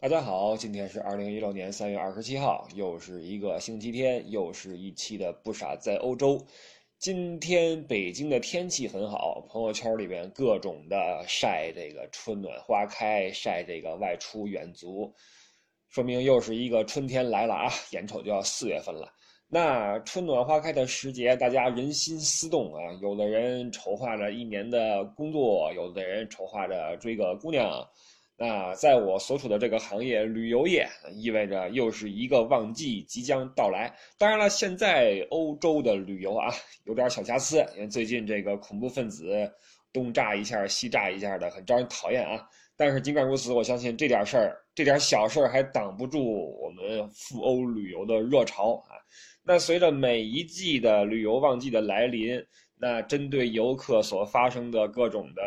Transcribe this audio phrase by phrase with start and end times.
[0.00, 6.40] 大家好，今天是二零一六年三月二十七号，又是一个星期天，又是一期的不傻在欧洲。
[7.00, 15.12] 今天北京的天气很好，朋友圈里边各种的晒这个春暖花开，晒这个外出远足，
[15.88, 17.68] 说明又是一个春天来了啊！
[17.90, 19.12] 眼瞅就要四月份了，
[19.48, 27.84] 那春暖花开的时节，大家人心思动啊，有的人筹划着一年的工作，有的人筹划着追个姑娘。
[28.40, 33.92] 那在我所处的这个行业，旅游业意味着又是一个旺季即将到来。
[34.16, 36.46] 当然了，现在欧洲的旅游啊，
[36.84, 39.28] 有点小瑕疵，因为最近这个恐怖分子
[39.92, 42.46] 东炸一下西炸一下的，很招人讨厌啊。
[42.76, 48.94] 但是尽管如此，我相信这点事儿，这点小事儿还挡不住我们赴欧旅游的热潮啊。
[49.42, 52.40] 那随着每一季的旅游旺季的来临，
[52.76, 55.42] 那针对游客所发生的各种的。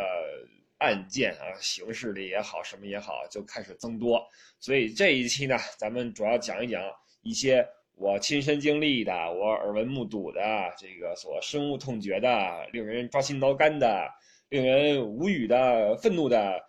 [0.82, 4.20] 案件啊，形式的也好，什么也好，就开始增多。
[4.60, 6.82] 所以这一期呢，咱们主要讲一讲
[7.22, 7.64] 一些
[7.96, 10.42] 我亲身经历的、我耳闻目睹的、
[10.78, 14.10] 这个所深恶痛绝的、令人抓心挠肝的、
[14.50, 16.60] 令人无语的、愤怒的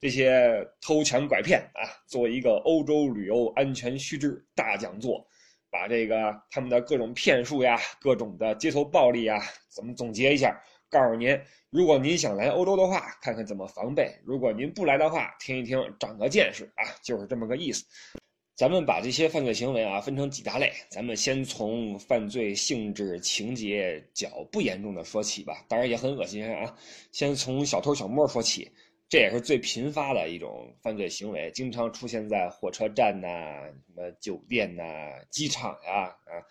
[0.00, 5.22] 这些偷抢拐骗啊，做一个欧洲旅游安全须知大讲座，
[5.70, 10.58] 把这个他们的各种骗术呀、各种的街头暴力啊，怎么总结一下，
[10.90, 11.38] 告诉您。
[11.70, 17.84] 如果您想来欧洲的话，看看怎么防备；如果您不来的话，听一听，长个见识啊，就是这么个意思。
[18.56, 25.64] 咱们把这些犯罪行为啊分成几大类，咱们先从犯罪性质、情节较不严重的说起吧。
[25.68, 26.74] 当然也很恶心啊，
[27.12, 28.68] 先从小偷小摸说起，
[29.08, 33.28] 这也是最频发的一种犯罪行为，经常出现在火车站呐、
[33.86, 34.82] 什么酒店呐、
[35.30, 36.42] 机场呀啊。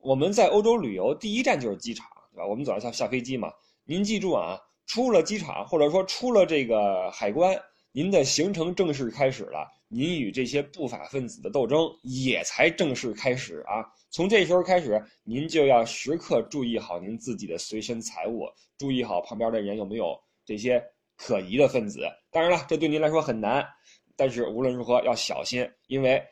[0.00, 2.46] 我们在欧洲旅游，第一站就是机场，对吧？
[2.46, 3.50] 我们总要下下飞机嘛。
[3.86, 7.54] 您记住啊，出了机场或者说出了这个海关，
[7.92, 13.84] 您的行程正式开始了，您与这些不法分子的斗争也才正式开始啊！
[14.08, 18.48] 从这时候开始，您就要时刻注意好您自己的随身财物，
[18.78, 20.82] 注意好旁边的人有没有这些
[21.18, 22.08] 可疑的分子。
[22.30, 23.62] 当然了，这对您来说很难，
[24.16, 26.24] 但是无论如何要小心，因为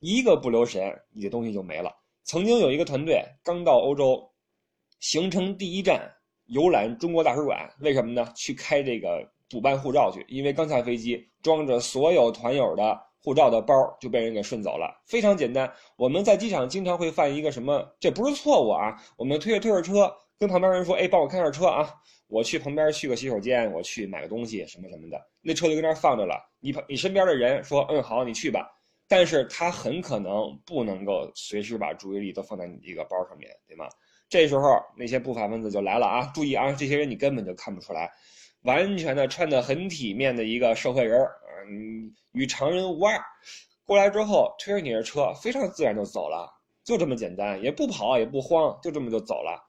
[0.00, 1.94] 一个不留神，你的东西就没了。
[2.22, 4.32] 曾经有一个团队刚到欧洲，
[5.00, 6.10] 行程第一站。
[6.46, 8.26] 游览中国大使馆，为什么呢？
[8.34, 14.94] 去开这个补办护照去，因为刚下飞机，装着所有团友的护照的包就被人给顺走了。
[15.06, 17.86] 非常简单，我们在机场经常会犯一个什么？
[17.98, 18.94] 这不是错误啊！
[19.16, 21.88] 我们推着推着车，跟旁边人说：“哎，帮我开下车啊！
[22.26, 26.36] 我去旁边去个洗手间，我去买个东西，什么什么的。”那车就跟那放着了。
[26.60, 28.70] 你你身边的人说：“嗯，好，你去吧。”
[29.06, 33.86] 但是他很可能不能够随时把注意力都放在你这个包上面对吗？
[34.28, 36.30] 这时候那些不法分子就来了啊！
[36.34, 38.10] 注意啊，这些人你根本就看不出来，
[38.62, 41.30] 完全的穿的很体面的一个社会人儿，
[41.68, 43.20] 嗯，与常人无二。
[43.84, 46.50] 过来之后推着你的车，非常自然就走了，
[46.82, 49.62] 就这么简单，也不跑也不慌，就这么就走了，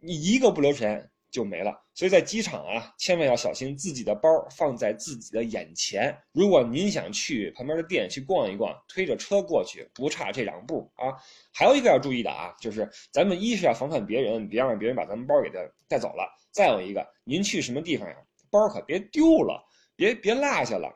[0.00, 1.10] 你一个不留神。
[1.30, 6.16] 就没了，所以在机场啊，千万要小心自己的包放在自己的眼前。
[6.32, 11.12] 如果您想去旁边的店去逛一逛，推着车过去不差这两步啊。
[11.52, 18.16] 还有一个要注意的啊，就是咱们一是要防范别人，别让别人把咱们包给他带走了；再有一个，您去什么地方呀，
[18.50, 19.62] 包可别丢了，
[19.96, 20.90] 别别落下了。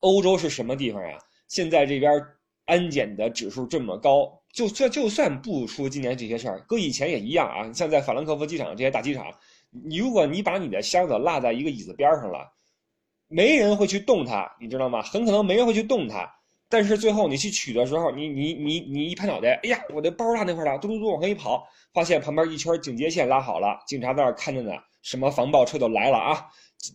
[0.00, 1.18] 欧洲是什么地方呀？
[1.48, 2.24] 现在这边
[2.66, 4.39] 安检的指数这么高。
[4.52, 7.72] 就算就算不出今年这些事儿，搁以前也一样啊。
[7.72, 9.26] 像在法兰克福机场这些大机场，
[9.70, 12.52] 你如果你把你的箱子落在一个椅子边上了，
[13.28, 15.00] 没人会去动它，你知道吗？
[15.02, 16.28] 很可能没人会去动它。
[16.68, 24.72] 但是最后你去取的时候，你你你你一拍脑袋，哎呀，我的包落那块了，嘟嘟嘟往回一跑，发现旁边一圈警戒线拉好了，警察在那看着呢，
[25.02, 26.46] 什么防爆车都来了啊，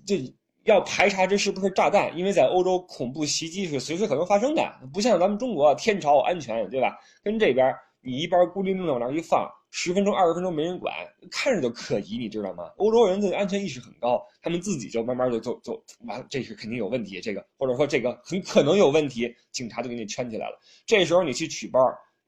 [0.06, 0.34] 这。
[0.66, 7.00] 要排查这是不是炸弹，因为在欧洲恐怖袭击是随时可能发生的，不像咱们中国天朝安全，对吧？
[7.24, 10.94] 跟这边你一包孤零零的往那一放，十分钟、二十分钟没人管，
[11.30, 12.66] 看着就可疑，你知道吗？
[12.78, 20.60] 欧洲人的安全意识很高，他们自己就慢慢就就就完，这是肯定有问题，这个或者说这个很可能有问题，警察就给你圈起来了。
[20.86, 21.80] 这时候你去取包。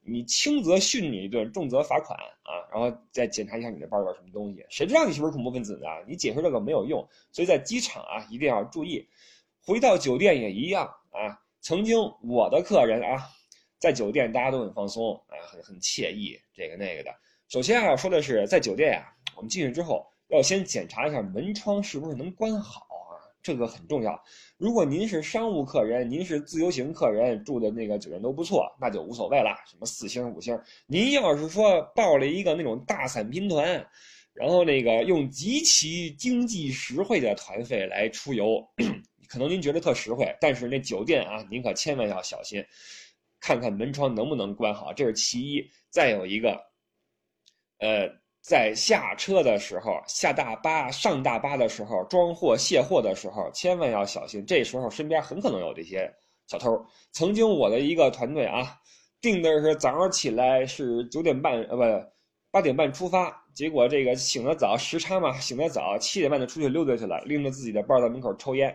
[0.10, 5.88] 你轻则训你一顿，重则罚款啊，然后再检查一下你的包里边什么东西，谁知道你是不是恐怖分子呢？
[6.08, 9.06] 你解释这个没有用，所以在机场啊一定要注意，
[9.62, 11.38] 回到酒店也一样啊。
[11.60, 13.28] 曾经我的客人啊，
[13.78, 17.14] 在酒店大家都很放松啊，很很惬意，这个那个的。
[17.50, 22.87] 首先啊，要说的是在酒店呀，我们进去之后要先检查一下门窗是不是能关好。
[23.42, 24.22] 这个很重要。
[24.58, 30.60] 如果您是商务客人，您是自由行客人，住的那个酒店都不错，那就无所谓了，什么四星五星。
[30.86, 33.86] 您要是说报了一个那种大散拼团，
[34.34, 38.62] 然后那个用极其经济实惠的团费来出游，
[39.30, 42.64] 可能您觉得特实惠，但是那酒店啊，您可千万要小心，
[43.40, 45.70] 看看门窗能不能关好，这是其一。
[45.90, 46.62] 再有一个，
[47.80, 48.08] 呃，
[48.48, 54.46] 在下车的时候，下大巴、上大巴的时候，装货卸货的时候，千万要小心。
[54.46, 56.10] 这时候身边很可能有这些
[56.48, 56.82] 小偷。
[57.12, 58.80] 曾经我的一个团队啊，
[59.20, 62.10] 定的是早上起来是九点半，呃，不，
[62.50, 63.46] 八点半出发。
[63.54, 68.74] 结果这个醒得早，时差嘛，醒得早，七点半就出去溜达去了，拎着自己的包在门口抽烟。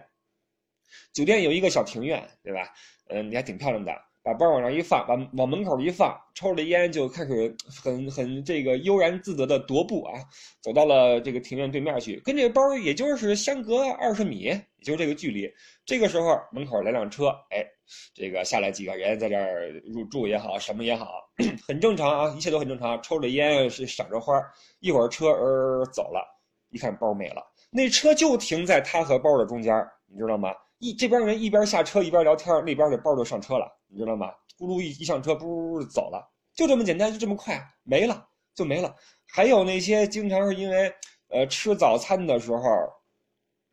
[1.15, 2.71] 酒店有一个小庭院，对吧？
[3.09, 3.91] 嗯，你还挺漂亮的，
[4.23, 10.15] 把包往那一放，把往门口一放，抽着烟就开始很很这个悠然自得的踱步啊，
[10.61, 15.53] 走到了这个庭院对面去，跟这个包也就是相隔二十米，也就这个距离。
[15.85, 17.67] 这个时候门口来辆车，哎。
[18.15, 21.29] 这个下来几个人在这儿入住也好，什么也好，
[21.69, 22.99] 很正常啊，一切都很正常。
[23.03, 24.41] 抽着烟是赏着花，
[24.81, 26.27] 一会儿车儿走了，
[26.71, 29.75] 一看包没了，那车就停在他和包的中间，
[30.07, 30.55] 你知道吗？
[30.83, 34.33] 一这边人一边下车一边聊天，那边的包就上车了，你知道吗？
[34.59, 38.93] 咕噜一一上车，噗走了，就这么简单，就这么快，没了就没了。
[39.25, 40.93] 还有那些经常是因为
[41.29, 42.61] 呃吃早餐的时候。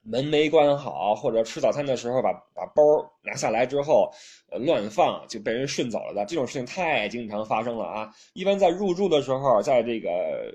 [0.02, 2.82] 门没关好，或者吃早餐的时候把把包
[3.22, 4.10] 拿下来之后，
[4.50, 8.10] 呃，乱放就被人顺走了的这种事情太经常发生了啊！
[8.34, 10.10] 一般在入住的时候，在这个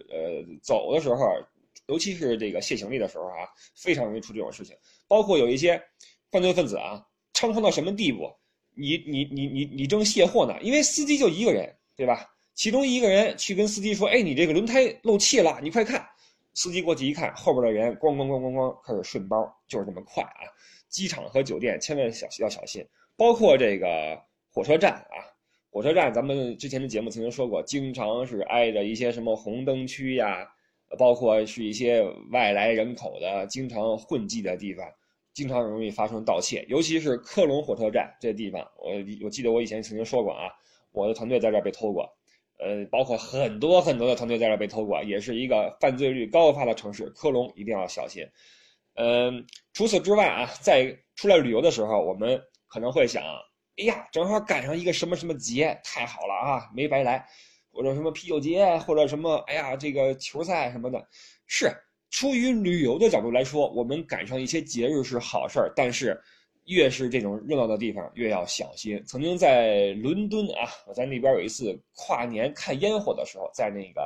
[0.09, 1.27] 呃走的时候，
[1.89, 3.47] 尤其是这个卸行李的时候啊，
[3.77, 4.75] 非常容易出这种事情。
[5.07, 5.81] 包括有一些
[6.35, 7.01] 犯罪分子啊，
[7.33, 8.29] 猖狂到什么地步？
[8.75, 12.29] 你你你你你正卸货呢，因为司机就一个人，对吧？
[12.55, 16.05] 其中一个人去跟司机说：“哎，你这个轮胎漏气了，你快看。”
[16.55, 20.43] 司机过去一看，后边的人咣咣咣咣咣开始顺包，就是这么快啊！
[20.89, 22.85] 机场和酒店千万小要小心，
[23.17, 24.21] 包括这个
[24.53, 25.23] 火车站啊，
[25.71, 30.49] 火车站咱们之前的节目曾经说过，经常是挨着一些什么红灯区呀，
[30.99, 32.03] 包括是一些
[32.33, 34.85] 外来人口的经常混迹的地方，
[35.35, 38.93] 经常容易发生盗窃，尤其是科隆火车站这地方，我
[39.25, 40.49] 我记得我以前曾经说过啊，
[40.93, 42.09] 我的团队在这儿被偷过。
[42.61, 47.11] 呃，包括很多很多的团队在这被偷过，也是一个犯罪率高发的城市。
[47.11, 48.25] 科隆一定要小心。
[48.95, 53.25] 嗯，除此之外啊，在出来旅游的时候，我们可能会想，
[53.77, 57.27] 哎呀，正好赶上一个什么什么节，太好了啊，没白来。
[57.73, 61.09] 或者什么啤酒节，或者什么，哎呀，这个球赛什么的，
[61.49, 61.69] 是
[62.15, 66.19] 出于旅游的角度来说，我们赶上一些节日是好事儿，但是。
[66.67, 68.99] 越是这种热闹的地方，越要小心。
[69.07, 74.01] 曾经在伦敦啊，我在那边有一次跨年看烟火的时候，在那个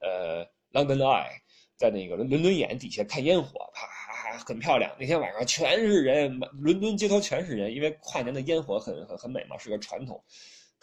[0.00, 0.42] 呃
[0.72, 1.28] London Eye，
[1.76, 4.90] 在那个伦伦敦眼底下看烟火，啪，很漂亮。
[4.98, 10.18] 那天晚上全是人，伦敦街头全是人，因为跨年的烟火很很很美嘛，是个传统。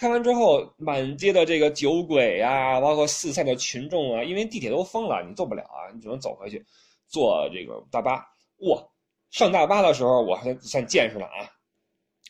[0.02, 6.66] 看完之后，满街的这个酒鬼啊，包括四散的群众啊，因为地铁都封了，你坐不了啊，你只能走回去，
[7.08, 8.16] 坐这个大巴，
[8.62, 8.84] 哇！
[9.30, 11.48] 上大巴的时候，我还算见识了啊！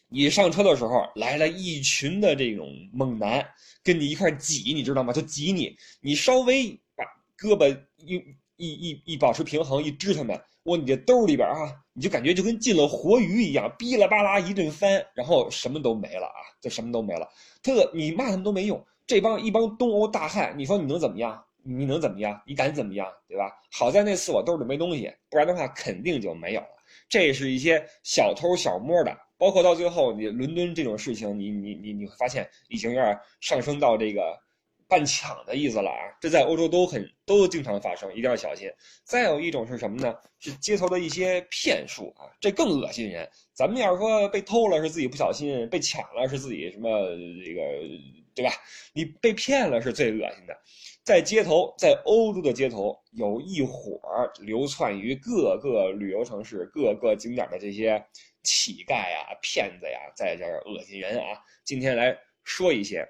[0.09, 3.47] 你上车的时候，来了一群的这种猛男，
[3.81, 5.13] 跟你一块挤，你知道吗？
[5.13, 7.05] 就挤你，你稍微把
[7.39, 8.15] 胳膊一、
[8.57, 17.29] 一、一、一保持平衡，一支他们，哇，你这兜里边啊，就感觉就跟进了活鱼一样，哔啦吧啦一顿翻，然后什么都没了啊，就什么都没了。
[17.63, 21.41] 特你骂他们都没用，这帮一帮东欧大汉，你说你能怎么样？
[21.63, 22.41] 你能怎么样？
[22.45, 23.07] 你敢怎么样？
[23.27, 23.51] 对吧？
[23.71, 26.67] 好在那次我兜里没东西，不然的话肯定就没有了。
[27.07, 34.37] 这是一些小偷小摸的，包括到最后，你伦敦这种事情，你你你你会发现已经有点上升到这个
[34.91, 36.11] 办抢的意思了啊！
[36.19, 38.69] 这在欧洲都很都经常发生，一定要小心。
[39.05, 40.13] 再有一种是什么呢？
[40.37, 43.25] 是街头的一些骗术啊，这更恶心人。
[43.53, 46.89] 咱们要是说被偷了是自己不小心，被抢了是自己什么
[47.45, 47.61] 这个
[48.35, 48.51] 对吧？
[48.91, 50.53] 你被骗了是最恶心的。
[51.05, 53.97] 在街头，在欧洲的街头，有一伙
[54.41, 58.03] 流窜于各个旅游城市、各个景点的这些
[58.43, 61.39] 乞丐呀、骗子呀，在这儿恶心人啊。
[61.63, 63.07] 今天来说一些，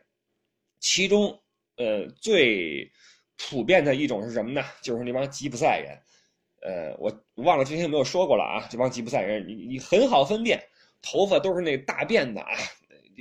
[0.79, 1.38] 其中，
[1.78, 2.92] 呃，最
[3.38, 4.62] 普遍的一种是什么呢？
[4.82, 5.98] 就是那帮吉普赛人。
[6.62, 7.12] 呃，我
[7.44, 8.68] 忘了之前有没有说过了啊？
[8.70, 10.62] 这帮吉普赛人，你你很好分辨，
[11.01, 12.48] 头发都是那大辫子啊。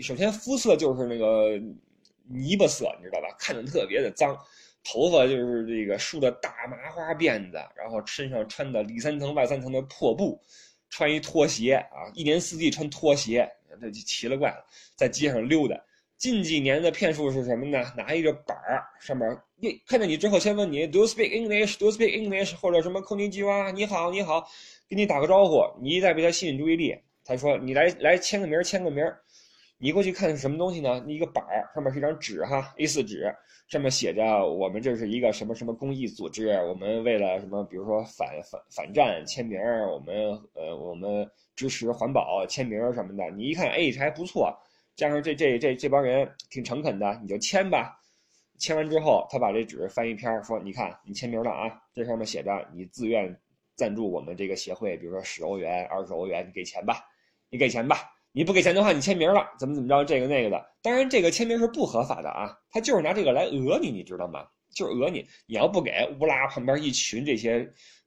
[0.03, 1.59] 首先肤色就是那个
[2.29, 3.35] 泥巴色，你知道吧？
[3.39, 4.37] 看着特别的脏。
[4.83, 10.41] 头发就是这个梳的大麻花辫子，然后身上穿的里三层外三层的破布，
[10.89, 13.47] 穿一拖鞋啊，一年四季穿拖鞋，
[13.79, 14.65] 这就奇了怪了，
[14.97, 15.79] 在街上溜达。
[16.21, 17.83] 近几年的骗术是什么呢？
[17.97, 19.27] 拿一个板儿，上面
[19.59, 22.55] 一看见你之后，先问你 Do you speak English？Do you speak English？
[22.57, 24.47] 或者什么空尼基哇，你好，你好，
[24.87, 25.63] 给你打个招呼。
[25.81, 29.03] 你一再被他吸引注意力，他说你来来签个名，签个名。
[29.79, 31.03] 你过去看是什么东西呢？
[31.09, 33.35] 一个板儿上面是一张纸哈，A4 纸，
[33.67, 39.59] 上面写着我们这是一个什么什么公益组织，我们为了什么，比如说反反反战签名，
[39.91, 43.25] 我们呃我们支持环保签名什么的。
[43.31, 44.55] 你一看，哎，这还不错，
[45.01, 47.99] 加上这这这这帮人挺诚恳的，你就签吧。
[48.59, 53.35] 签完之后，他把这纸翻一篇，说：“你看，你签名了啊，这上面写着你自愿
[53.75, 57.03] 赞助我们这个协会，比如说十欧元、二十欧元，你给钱吧，
[57.49, 58.11] 你给钱吧。
[58.33, 60.63] 你不给钱的话，你签名了，怎么怎么着，这个那个的。
[60.83, 64.47] 当然，这个签名是不合法的啊，他就是拿这个来讹你，你知道吗？
[64.75, 65.27] 就是讹你。
[65.47, 67.67] 你要不给，乌拉旁边一群这些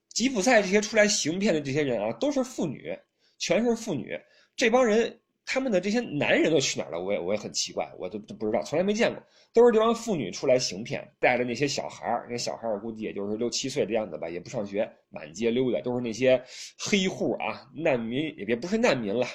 [0.09, 2.95] 吉普赛这些出来行骗的这些人啊，都是妇女，
[3.39, 4.15] 全是妇女，
[4.55, 6.99] 这帮人。”他们的这些男人都去哪儿了？
[6.99, 9.21] 我也我也很奇怪，我都都不知道，从来没见过。
[9.53, 16.41] 都是这帮妇女出来行骗，带着那些小孩儿，那小孩儿估计也就是六七岁的样子吧，也不上学，满街溜达，都是那些
[16.79, 19.27] 黑户啊，难民也别不是难民了，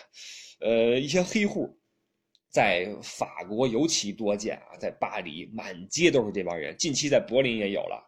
[0.61, 1.79] 呃，一些黑户，
[2.51, 8.03] 在法国尤其多见啊，在巴黎满街都是这帮人，近期在柏林也有了，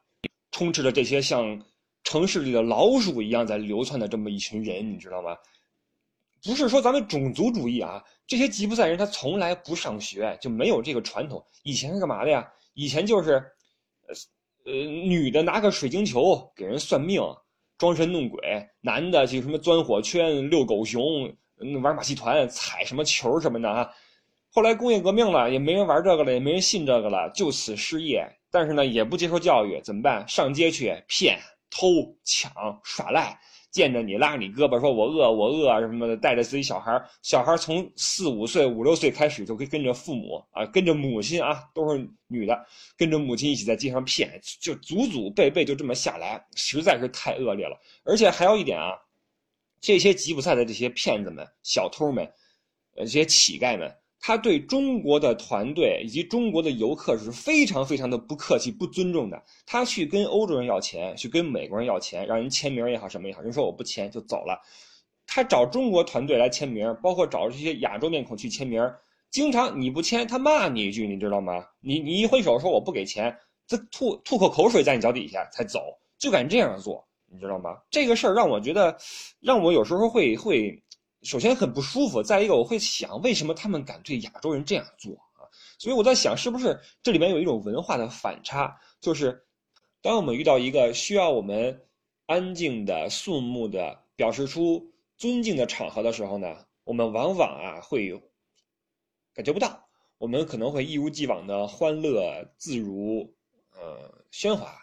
[0.51, 1.63] 充斥着这些像
[2.03, 5.37] 城市里的老鼠一样在流窜的这么一群人，你知道吗？
[6.43, 11.45] 不是说咱们种族主义啊，这些吉普赛人他从来不上学，就没有这个传统。
[11.63, 12.47] 以前是干嘛的呀？
[12.75, 13.33] 以前就是，
[14.65, 17.23] 呃，呃，女的拿个水晶球给人算命，
[17.77, 18.41] 装神弄鬼；
[18.81, 21.31] 男的就什么钻火圈、遛狗熊、
[21.83, 23.91] 玩马戏团、踩什么球什么的啊。
[24.53, 28.27] 后来工业革命了，也没人玩这个了，也没人信这个了，就此失业。
[28.51, 30.27] 但是呢，也不接受教育，怎么办？
[30.27, 31.39] 上街去骗、
[31.71, 31.87] 偷、
[32.25, 33.39] 抢、耍赖。
[33.71, 47.79] 见着你拉你胳膊说：“我饿，我饿啊什么的。”带着自己小孩小孩从四五岁、五六岁开始就可以跟着父母啊，跟着母亲啊，都是女的，跟着母亲一起在街上骗，就祖祖辈辈就这么下来，实在是太恶劣了。
[48.05, 48.99] 而且还有一点啊，
[49.81, 52.25] 这些吉普赛的这些骗子们、小偷们，
[52.97, 53.95] 呃，这些乞丐们。
[54.23, 59.43] 他对中国的团队以及中国的游客是非常非常的不客气、不尊重的。
[59.65, 64.61] 他去跟欧洲人要钱，去跟美国人要钱，让人签名也好，什么也好，人说我不签就走了。
[65.27, 68.83] 他找中国团队来签名，包括找这些亚洲面孔去签名，
[69.31, 71.65] 经常你不签，他骂你一句，你知道吗？
[71.81, 73.35] 你你一挥手说我不给钱，
[73.67, 77.79] 他吐吐口口水在你脚底下才走，就敢这样做，你知道吗？
[77.91, 78.95] 这个事儿让我觉得，
[79.41, 80.83] 让我有时候会会。
[81.23, 85.45] 首先很不舒服，再一个我会想，为什么他们敢对亚洲人这样做啊？
[85.79, 88.75] 所以我在想，是不是这里面有一种文化的反差？
[89.03, 89.47] 就是
[90.01, 91.87] 当我们遇到一个需要我们
[92.25, 98.19] 安静的、肃穆的表示出尊敬的场合的时候呢，我们往往啊会有
[99.35, 99.87] 感觉不到，
[100.17, 103.31] 我们可能会一如既往的欢乐自如，
[103.75, 104.75] 呃，喧哗。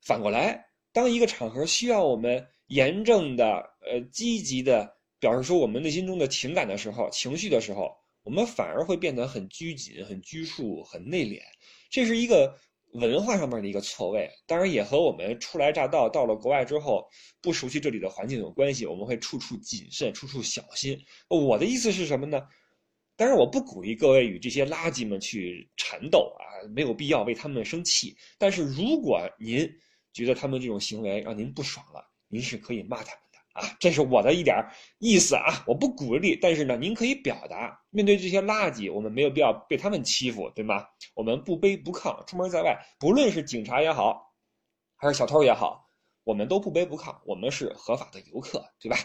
[0.00, 3.44] 反过来，当一个场合需要我们严正的、
[3.80, 4.92] 呃，积极的。
[5.24, 7.90] 表示出我们内心中的情感的时候，情绪的时候，
[8.24, 11.40] 我们反而会变得很拘谨、很拘束、很内敛。
[11.88, 12.54] 这是一个
[12.92, 17.08] 文化上面的一个错位，当然也和我们初来乍到到了国外之后
[17.40, 18.84] 不熟悉这里的环境有关系。
[18.84, 21.02] 我们会处处谨慎、处处小心。
[21.28, 22.46] 我的意思是什么呢？
[23.16, 28.14] 当然，我不鼓励各位与这些垃圾们去缠斗啊，没有必要为他们生气。
[28.36, 29.66] 但是如果您
[30.12, 33.23] 觉得他们这种行为让您不爽了，您是可以骂他们。
[33.54, 34.56] 啊，这是我的一点
[34.98, 37.80] 意思啊，我不鼓励，但是呢，您可以表达。
[37.90, 40.84] 面对这些垃圾，我们没有必要被他们欺负，对吗？
[41.14, 44.34] 我们不卑不亢，出门在外，不论是警察也好，
[44.96, 45.88] 还是小偷也好，
[46.24, 48.98] 我们都不卑不亢，我们是合法的游客，对吧？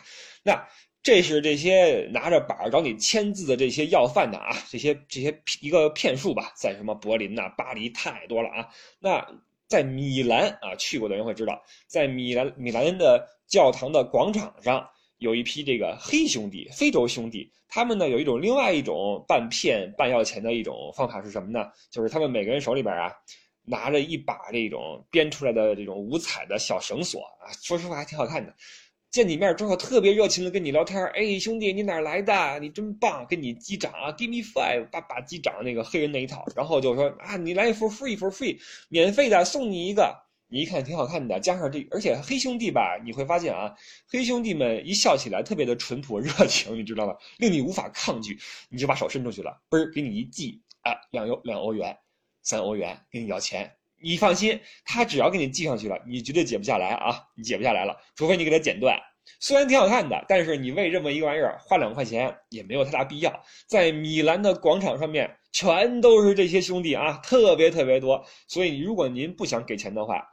[0.44, 0.68] 那
[1.04, 8.68] 这是这些拿着板儿找你签字的这些要饭的啊，这些这些一个骗术吧，在什么柏林呐、巴黎太多了啊。
[9.00, 9.26] 那
[9.70, 13.26] 在米兰啊，去过的人会知道，在米兰米兰的。
[13.50, 21.66] 教堂的广场上有一批这个黑兄弟，非洲兄弟，他们呢有一种另外一种半骗半要钱的一种方法是什么呢？
[21.90, 23.12] 就是他们每个人手里边啊
[23.64, 28.54] 拿着一把这种编出来的这种五彩的小绳索啊，说实话还挺好看的。
[29.12, 32.60] 见你面之后特别热情的跟你聊天，哎，兄弟你哪来的？
[32.60, 40.16] 你真棒，跟你击掌啊，Give me five，把把击掌那个黑人那一套，然后就说啊，你来 for free for free，免费的送你一个。
[40.52, 43.76] 你一看挺好看的，加上这，而且黑兄弟吧，你会发现啊，
[44.08, 47.16] 黑兄弟们一笑起来特别的淳朴热情，你知道吗？
[47.38, 48.38] 令你无法抗拒，
[48.70, 51.98] 你就把手伸出去了，嘣儿给你一记啊，两欧两欧元，
[52.42, 53.79] 三欧元，给你要钱。
[54.02, 58.98] 你放心，他只要给你系上去了，你绝对解不下来啊，你解不下来了，除非你给他剪断。
[59.40, 63.44] 虽然挺好看的，但是你为这么一个玩意儿花两块钱也没有太大必要。
[63.68, 68.26] 在米兰的广场上面，全都是这些兄弟啊，特别特别多。
[68.48, 70.26] 所以如果您不想给钱的话，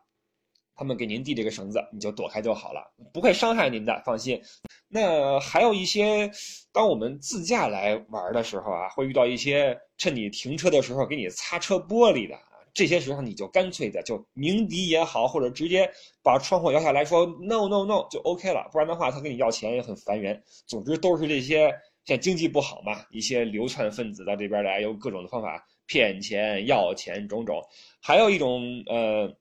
[0.74, 2.80] 他们给您递这个绳子，你就躲开就好了，
[3.12, 4.40] 不会伤害您的，放心。
[4.88, 6.30] 那还有一些，
[6.72, 12.34] 当我们自驾来玩的时候啊，会遇到一些趁你停车的时候给你擦车玻璃的。
[12.76, 15.90] 这些时候你就干脆的就鸣笛也好，或者直接
[16.22, 20.38] 把窗户摇下来说 no no no 就 OK 了，不然的话他跟你要钱也很烦人。
[20.66, 21.70] 总之都是这些，
[22.04, 27.62] 现在经济不好嘛，一些流窜分子到这边来，有各种的方法骗钱、要钱种种。
[28.02, 29.34] 还有一种呃，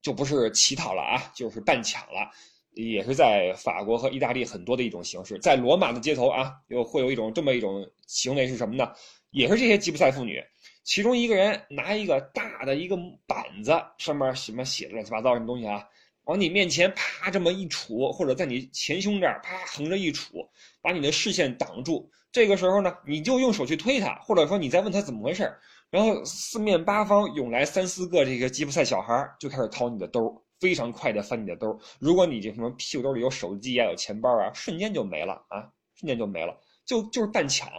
[0.00, 2.30] 就不是乞讨了啊，就是办抢了，
[2.70, 5.38] 也是在法国和意大利很多的一种形式。
[5.40, 8.90] 在罗马的街头啊，又会有一种这么一种行为是什么呢？
[9.30, 10.42] 也是这些吉普赛妇女。
[10.84, 12.96] 其中一个人拿一个大的一个
[13.26, 15.86] 板子，上面什么写的乱七八糟什么东西啊，
[16.24, 20.46] 往你面前啪这么一杵，或者在你前胸这儿啪横着一杵，
[20.80, 22.10] 把你的视线挡住。
[22.32, 25.52] 这个时候呢，你就用手去推他，或者说你再问他怎么回事
[25.90, 31.78] 然后四面八方涌来三四个这个吉普赛小孩就开始掏你的兜，非常快的翻你的兜。
[32.00, 37.70] 如果你这什么屁股兜里有手机啊、有钱包啊，瞬间就没了啊，瞬间就没了，就就是半抢，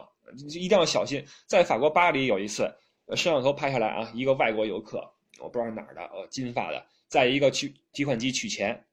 [0.49, 1.25] 一定要小心。
[1.47, 2.73] 在法国巴黎有一次。
[3.09, 5.07] 摄像头拍下来啊，一个外国游客，
[5.39, 8.85] 我不知道是哪儿的，呃，金发的，在一个取提款机取钱，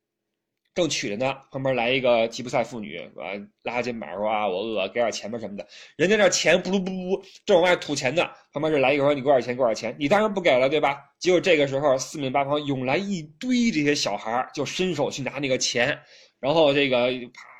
[0.74, 5.66] 正取着呢，旁边来一个吉普赛妇女，啊，拉肩膀说啊，我饿，给点钱吧什么的。
[5.96, 10.98] 人家那钱不噜不噜正往外吐钱呢，旁边这来一个说你给我点钱，给我点钱，你当然不给了，对吧？
[11.18, 15.98] 结果这个时候四面八方涌来一堆这些小孩，就伸手去拿那个钱，
[16.40, 17.08] 然后这个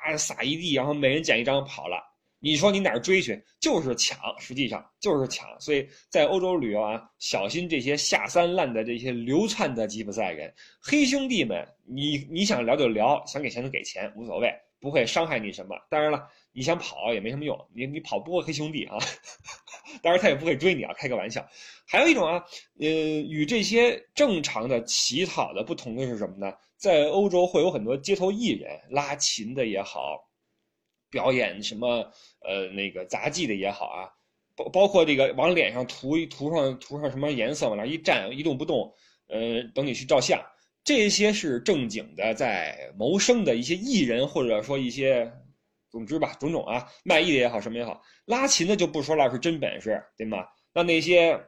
[0.03, 2.10] 啪撒一地，然后每人捡一张跑了。
[2.43, 3.39] 你说你哪儿追去？
[3.59, 5.47] 就是抢，实际上就是抢。
[5.59, 11.63] 所以在欧洲旅游啊，小心这些下三滥的这些流窜的吉普赛人、黑兄弟们。
[11.85, 15.75] 你你想聊就聊，想给钱就给钱，无所谓，不会伤害你什么。
[15.87, 18.97] 当然了，你想跑也没什么用，你你跑不过黑兄弟啊。
[20.01, 21.47] 当然他也不会追你啊，开个玩笑。
[21.85, 22.43] 还有一种啊，
[22.79, 26.51] 呃，与这些正常的乞讨的不同的是什么呢？
[26.77, 30.27] 在欧洲会有很多街头艺人，拉琴的也好。
[31.09, 32.09] 表演什么
[32.41, 34.09] 呃那个杂技的也好啊，
[34.55, 38.93] 包包括这个往脸上涂一涂上涂上什么颜色往那一站一动不动，
[39.27, 40.41] 呃等你去照相，
[40.83, 45.31] 这些是正经的在谋生的一些艺人或者说一些，
[45.89, 50.45] 总之吧种种啊卖艺的也好什么也好，拉琴的就不说了是真本事对吗？
[50.73, 51.39] 那那些。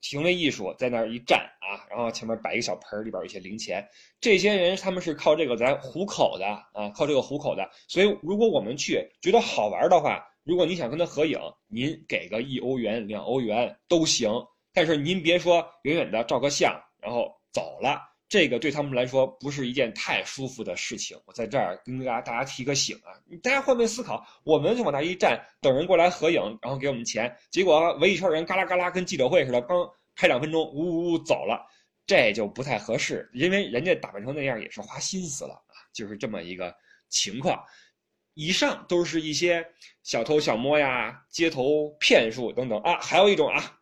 [0.00, 3.84] 行为艺术在那儿一站啊，然后前面摆一个小盆儿里边有一些零钱。
[4.20, 7.68] 这些人他们是靠这个在糊口的啊，靠这个糊口的。
[7.88, 14.30] 所以如果我们去觉得好玩的话，如果你想跟他合影，您给个一欧元、两欧元都行。
[14.72, 21.20] 但是您别说远远的照个相，然后走了，这个对他们来说不是一件太舒服的事情。
[21.26, 29.78] 我在这儿跟大家大家提个醒啊，大家换位思考，我们就往那一站，等人过来合影，然后给我们钱，结果围一圈人，嘎啦嘎啦，跟记者会似的，刚。
[30.20, 31.64] 拍两分钟，呜呜呜走了，
[32.04, 36.74] 这就不太合适，因为人家打扮成那样也是花心思了啊，就是这么一个
[37.08, 37.62] 情况。
[38.38, 39.66] 以上都是一些
[40.04, 43.80] 小偷小摸呀、街头骗术等等啊，还有一种啊，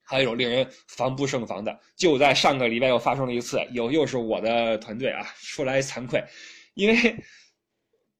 [0.00, 6.22] 还有一种令人防不胜防的，就在上个礼拜又发生了一次，又又是我的团队啊，说来惭愧，
[6.74, 7.16] 因为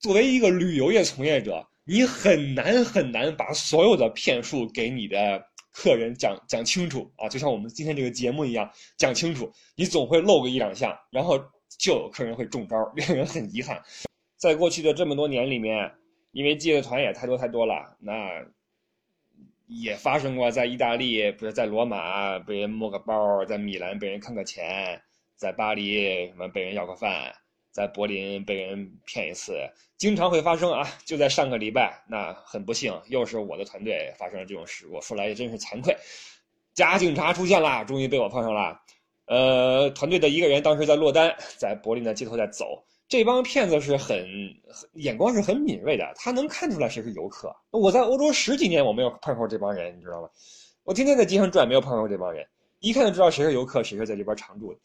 [0.00, 5.40] 作为一个旅游业从业者，你很难很难把所有的骗术给你的。
[5.72, 9.48] 客人讲讲清楚啊，就像我们今天这个节目一样，讲清楚。
[9.76, 11.38] 你总会漏个一两项，然后
[11.78, 13.80] 就有客人会中招，令人很遗憾。
[14.40, 15.92] 在过去的这么多年里面，
[16.32, 18.44] 因为接的团也太多太多了，那
[19.66, 25.00] 也发生过在意大利，不是在罗马被人摸个包，在米兰被人坑个钱，
[25.36, 27.34] 在巴黎什么被人要个饭。
[27.72, 29.54] 在柏林被人骗一次，
[29.96, 30.84] 经常会发生啊！
[31.04, 35.96] 就在上个礼拜，那很不幸，又是我的团队发生了这种事故，说来也真是惭愧。
[36.74, 38.80] 假警察出现了，终于被我碰上了。
[39.26, 42.84] 呃，团队的一个人当时在落单，在柏林的街头在走。
[43.10, 44.24] 这帮骗子是很
[44.92, 47.52] 眼光是很敏锐的，他能看出来谁是游客。
[47.72, 50.30] 我在欧洲十几年，我没有碰过这帮人，你知道吗？
[50.84, 52.46] 我天天在街上转，没有碰到过这帮人，
[52.78, 54.78] 一看就知道谁是游客，谁是在这边常住的。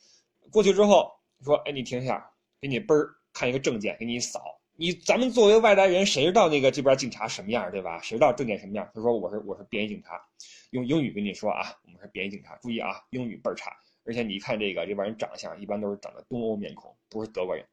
[0.50, 1.12] 过去之后
[1.44, 2.28] 说：“哎，你停下。”
[2.60, 4.42] 给你嘣儿看一个证件，给你扫。
[4.76, 8.02] 你咱们作为外来人，谁知道那个这边警察什么样，对吧？
[8.02, 8.90] 谁知道证件什么样？
[8.92, 10.20] 他说我是我是便衣警察，
[10.72, 12.58] 用英语跟你说啊，我们是便衣警察。
[12.64, 13.72] 注意啊，英语倍儿差，
[14.04, 17.64] 而且你一看这个这帮人长相，一般都是长得东欧面孔，不是德国人。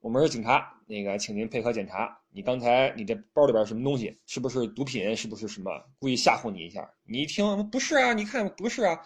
[0.00, 2.18] 我们是警察，那个请您配合检查。
[2.32, 4.18] 你刚才你这包里边什么东西？
[4.24, 5.14] 是不是毒品？
[5.14, 5.70] 是不是什么？
[5.98, 6.90] 故意吓唬你一下。
[7.06, 8.98] 你一听不是啊，你看不是啊。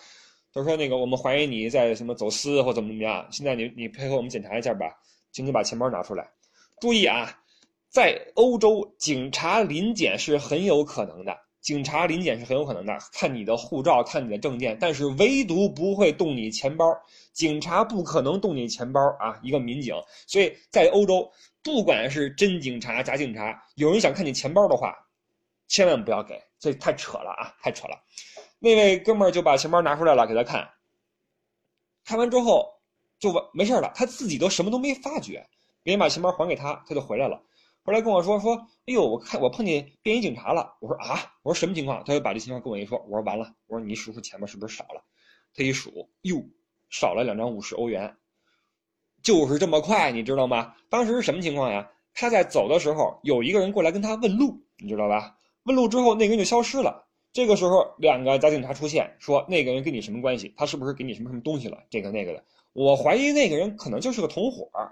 [0.52, 3.26] 他说：“那个，我们怀疑你在什么走私或怎么怎么样。
[3.32, 4.86] 现在你你配合我们检查一下吧，
[5.32, 6.30] 请你把钱包拿出来。
[6.80, 7.40] 注意啊，
[7.88, 11.36] 在欧洲，警察临检是很有可能的。
[11.64, 16.86] 警察临检是很有可能的，看你的护照，看你的证件，但是唯独不会动你钱包。
[17.32, 19.40] 警察不可能动你钱包啊！
[19.42, 19.94] 一个民警，
[20.26, 21.26] 所以在欧洲，
[21.62, 24.94] 不管是真警察假警察，有人想看你钱包的话，
[25.66, 27.56] 千万不要给，这太扯了啊！
[27.62, 27.98] 太扯了。
[28.58, 30.68] 那位哥们就把钱包拿出来了，给他看。
[32.04, 32.68] 看完之后
[33.18, 35.42] 就完没事了，他自己都什么都没发觉，
[35.82, 37.42] 别人把钱包还给他，他就回来了。
[37.86, 40.74] 后来跟我说说，哎呦，我看我碰见便衣警察了。
[40.80, 42.02] 我说啊，我说什么情况？
[42.06, 42.98] 他就把这情况跟我一说。
[43.08, 45.04] 我说完了，我说你数数钱包是不是少了？
[45.54, 46.42] 他一数，哟，
[46.88, 48.16] 少了两张五十欧元，
[49.22, 50.74] 就是这么快，你知道吗？
[50.88, 51.90] 当时是什么情况呀？
[52.14, 55.36] 他在走的时候，有一个人过来跟他问路，你知道吧？
[55.64, 57.04] 问路之后，那个人就消失了。
[57.34, 60.54] 这个时候，两个假警察出现，说那个人跟你什么关系？
[60.56, 61.82] 他是不是给你什么什么东西了？
[61.90, 62.42] 这个那个的，
[62.72, 64.88] 我怀疑那个人可能就是个同伙啊，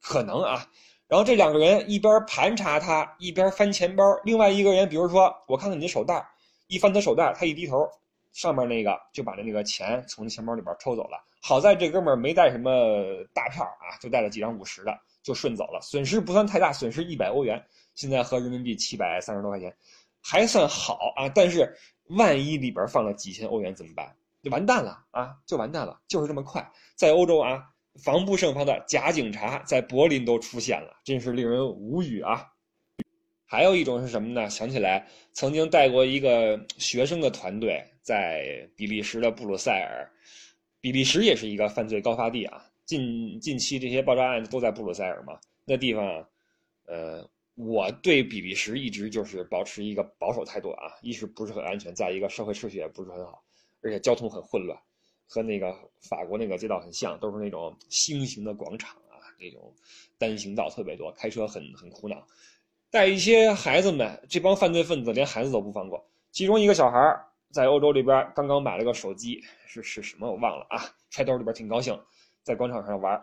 [0.00, 0.70] 可能啊。
[1.08, 4.04] 然后这两个人一边盘查他，一边翻钱包。
[4.24, 6.22] 另外一个人，比如说，我看看你的手袋，
[6.66, 7.88] 一翻他手袋，他一低头，
[8.32, 11.18] 上面那个就把那个钱从钱包里边抽走了。
[11.40, 12.70] 好在这哥们儿没带什么
[13.32, 19.74] 大票啊，就带了几张五十的，就顺走了，损失不算太大，损失一百欧元，现在合人民币七百三十多块钱，
[20.20, 21.26] 还算好啊。
[21.34, 21.74] 但是
[22.10, 24.14] 万一里边放了几千欧元怎么办？
[24.42, 27.64] 就完蛋了啊，就完蛋了，就是这么快，在欧洲啊。
[28.02, 32.46] 防不胜防的假警察在柏林都出现了，真是令人无语啊！
[33.44, 34.48] 还有一种是什么呢？
[34.50, 40.08] 想起来曾经带过一个学生的团队，在比利时的布鲁塞尔，
[40.80, 42.64] 比利时也是一个犯罪高发地啊。
[42.84, 46.26] 近近期这些爆炸案都在布鲁塞尔嘛，那地方，
[46.86, 53.42] 呃，我对比利时一直就是保持一个保守态度啊，一是不是很安全，再一个社会秩序也不是很好，
[53.82, 54.78] 而且交通很混乱。
[55.28, 59.74] 和那个法国那个街道很像，都是那种星形的广场啊，那种
[60.16, 62.26] 单行道特别多，开车很很苦恼。
[62.90, 66.02] 带一些孩子们，这帮犯罪分子连孩子都不放过。
[66.32, 66.98] 其中一个小孩
[67.52, 72.00] 在欧洲这边刚刚买了个手机，是是什么我忘了啊，揣兜里边挺高兴，
[72.42, 73.20] 在广场上玩，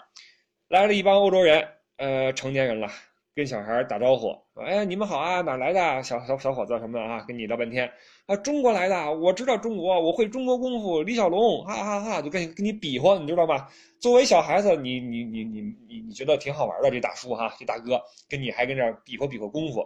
[0.67, 2.87] 来了一帮欧洲人，呃，成年人了。
[3.35, 6.01] 跟小孩打招呼：“哎，你们好啊，哪来的？
[6.03, 7.21] 小小小伙子什么的啊？
[7.27, 7.91] 跟你聊半天
[8.27, 13.67] 啊，中国来的，我知道中国，我会中国功夫，李小龙，哈哈哈，就跟跟你比划，你知道吗？
[13.99, 19.85] 作为小孩子，你你你你你你觉得挺好玩的，这大叔哈，这大哥跟你还跟这比划比划功夫，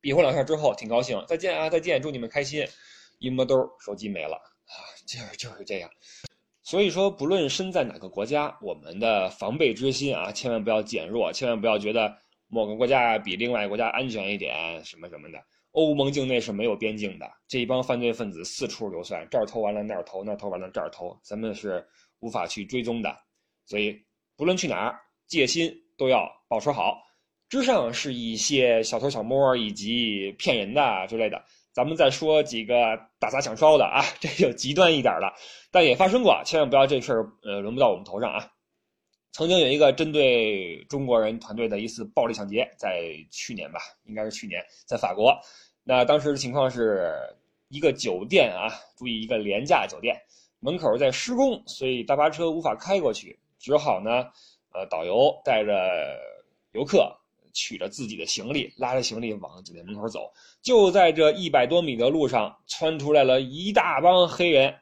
[0.00, 2.66] 比划两下之后挺高兴，再见啊，再见，祝你们开心。
[3.18, 4.72] 一摸兜，手机没了啊，
[5.06, 5.90] 就是就是这样。
[6.62, 12.16] 所以说，不论身在哪个国家，我们的防备之心啊，千万不要减弱，千万不要觉得。”
[12.54, 15.38] 某个国家比另外国家安全一点，什么什么的。
[15.72, 21.84] 欧盟境内是没有边境的，这一帮犯罪分子四处流窜，这儿偷完了那儿偷，那儿偷完了这儿偷，咱们是
[22.20, 23.12] 无法去追踪的。
[23.66, 24.00] 所以
[24.36, 27.02] 不论去哪儿，戒心都要保持好。
[27.48, 35.34] 之上是一些小偷小摸以及骗人的之类的，咱们再说几个打砸抢烧的啊， 这就极端一点了，
[35.72, 38.48] 但也发生过，千万不要这事儿呃轮不到我们头上啊。
[39.34, 45.36] 曾经有一个针对中国人团队的一次暴力抢劫，在去年吧，应该是去年，在法国。
[45.82, 47.12] 那当时的情况是
[47.68, 50.16] 一个酒店啊，注意一个廉价酒店
[50.60, 54.30] 门口在施工，所以大巴车无法开过去，只好呢，
[54.72, 55.74] 呃，导游带着
[56.70, 57.12] 游客
[57.52, 60.32] 取着自己的行李，拉着行李往酒店门口走。
[60.62, 64.72] 就在这一百多米的路上，窜出来了一大帮黑人。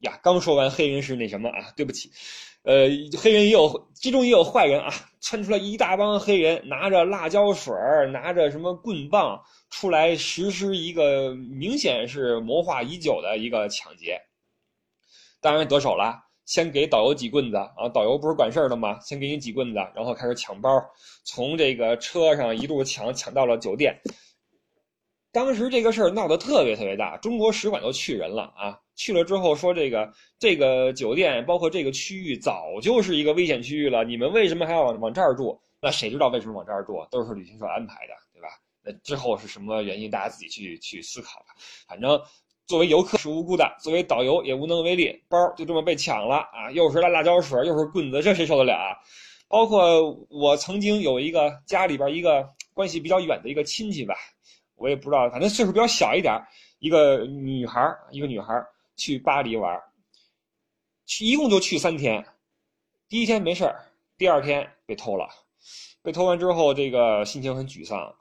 [0.00, 1.72] 呀，刚说完黑人是那什么啊？
[1.74, 2.12] 对不起。
[2.66, 4.92] 呃，黑人也有，其中也有坏人啊！
[5.20, 7.72] 窜出来一大帮黑人，拿着辣椒水
[8.10, 14.20] 拿着什么棍棒出来实施一个明显是谋划已久的一个抢劫。
[15.40, 17.88] 当然得手了，先给导游几棍子啊！
[17.94, 18.98] 导游不是管事儿的吗？
[18.98, 20.68] 先给你几棍子，然后开始抢包，
[21.22, 23.96] 从这个车上一路抢，抢到了酒店。
[25.36, 28.80] 当时这个事儿闹得特别特别大，中国使馆都去人了啊！
[28.94, 35.60] 去了之后说这个这个酒店包括这个区域早就是一个危险区域了，你们为什么还要往往这儿住？
[35.78, 37.06] 那谁知道为什么往这儿住？
[37.10, 38.48] 都是旅行社安排的，对吧？
[38.82, 40.10] 那之后是什么原因？
[40.10, 41.48] 大家自己去去思考吧。
[41.86, 42.18] 反正
[42.66, 46.70] 作为游客是无辜的，作为导游也无能为力，包就这么被抢了啊！
[46.72, 48.96] 又是辣辣椒水，又是棍子，这谁受得了啊？
[49.48, 54.14] 包括我曾经有一个家里边一个关系比较远的一个亲戚吧。
[54.76, 56.40] 我也不知道，反正岁数比较小一点
[56.78, 58.54] 一个女孩一个女孩
[58.94, 59.82] 去巴黎玩
[61.06, 62.24] 去一共就去三天，
[63.08, 63.84] 第一天没事儿，
[64.18, 65.28] 第二天被偷了，
[66.02, 68.14] 被偷完之后，这个心情很沮丧，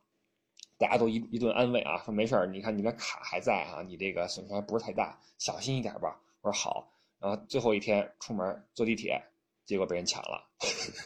[0.78, 6.20] 大家都一一顿安慰啊，说没事儿，你看你的卡还在啊，你这个损失还不是太大，小心一点吧。
[6.42, 6.88] 我说好，
[7.20, 9.22] 然后最后一天出门坐地铁，
[9.66, 10.48] 结果被人抢了，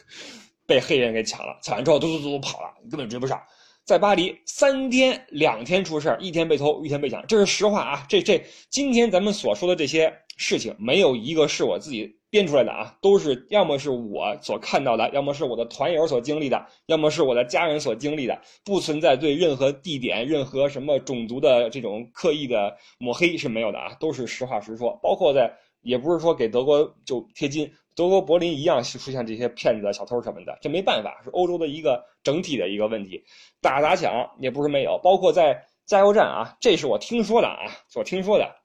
[0.66, 3.42] 被黑人给抢了，抢完之后嘟嘟嘟跑了，根本追不上。
[3.90, 8.06] 在巴黎三天两天出事儿一天被偷，一天被抢，这是实话啊！
[8.08, 24.96] 这这今天咱们所说的这些事情，没有一个是我自己编出来的啊，都是要么是我所看到的，要么是我的团友所经历的，要么是我的家人所经历的，不存在对任何地点、任何什么种族的这种刻意的抹黑是没有的啊，都是实话实说。
[25.02, 27.68] 包括在，也不是说给德国就贴金。
[28.00, 33.22] 德国柏林一样是出现这些骗子、小偷什么的，这没办法，是欧洲的一个整体的一个问题。
[33.60, 38.56] 打砸抢也不是没有，包括在加油站啊，这是我听说的啊，所听说的。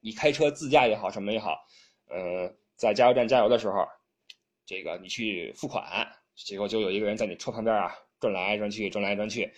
[0.00, 1.58] 你开车自驾也好，什么也好，
[2.08, 3.86] 呃，在加油站加油的时候，
[4.64, 5.84] 这个你去付款，
[6.34, 9.52] 结果就有一个人在你车旁边啊转来转去，转来转去。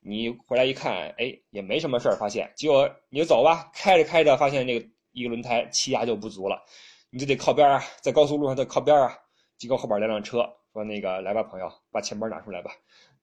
[0.00, 6.62] 你回来一看，哎，也没什么事儿，发现结果你就走吧，开着开着发现那个一个轮胎气压就不足了。
[7.10, 9.18] 你就得靠边啊，在高速路上得靠边啊。
[9.58, 12.70] 结果后边来辆车，说那个来吧，朋友，把钱包拿出来吧，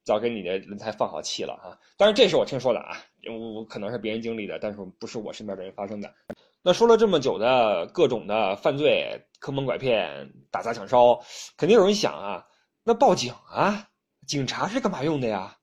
[0.03, 1.75] 早给你的轮胎放好气了啊。
[1.97, 2.97] 但是这是我听说的啊，
[3.55, 6.13] 我可能是别人经历的，但是不是我身边的人发生的。
[6.61, 11.17] 那说了这么久的各种的犯罪，坑蒙拐骗、打砸抢烧，
[11.55, 12.45] 肯定有人想啊，
[12.83, 13.87] 那报警啊，
[14.27, 15.57] 警察是干嘛用的呀？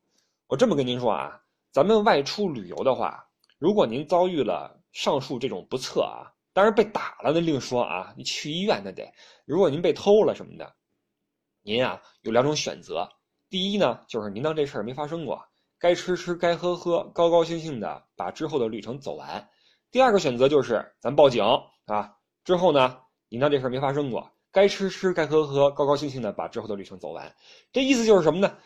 [0.48, 1.38] 我这么跟您说啊，
[1.72, 3.24] 咱们外出旅游的话，
[3.58, 6.33] 如果您遭遇了上述这种不测啊。
[6.54, 9.12] 当然被打了那另说啊，你去医院那得。
[9.44, 10.74] 如果您被偷了什么的，
[11.62, 13.06] 您啊有两种选择。
[13.50, 15.44] 第一呢，就是您当这事儿没发生过，
[15.78, 19.46] 该吃吃该喝喝，高高兴兴的把之后的旅程走完。
[19.90, 21.44] 第二个选择就是咱报警
[21.86, 27.34] 啊，之后呢，您当这事儿没发生过，该吃吃该喝喝，高高兴兴的把之后的旅程走完。
[27.72, 28.56] 这意思就是什么呢？